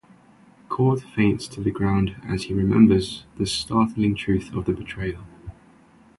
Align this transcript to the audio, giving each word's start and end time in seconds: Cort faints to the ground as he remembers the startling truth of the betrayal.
Cort 0.67 0.99
faints 1.03 1.47
to 1.49 1.61
the 1.61 1.69
ground 1.69 2.15
as 2.23 2.45
he 2.45 2.55
remembers 2.55 3.25
the 3.37 3.45
startling 3.45 4.15
truth 4.15 4.51
of 4.51 4.65
the 4.65 4.73
betrayal. 4.73 5.21